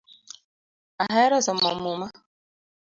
[1.03, 2.07] Ahero somo muma